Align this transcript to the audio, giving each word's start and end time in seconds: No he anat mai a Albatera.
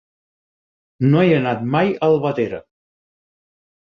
No 1.11 1.21
he 1.25 1.35
anat 1.39 1.61
mai 1.75 1.91
a 1.91 2.01
Albatera. 2.13 2.63